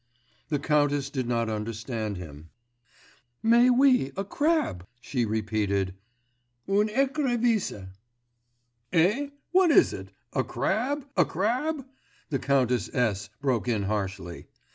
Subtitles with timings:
[0.49, 2.49] The countess did not understand him.
[3.43, 5.93] 'Mais oui, a crab,' she repeated,
[6.67, 7.85] 'une écrevisse.'
[8.91, 9.29] 'Eh?
[9.51, 10.07] what is it?
[10.33, 11.05] a crab?
[11.15, 11.85] a crab?'
[12.31, 13.29] the Countess S.
[13.41, 14.47] broke in harshly.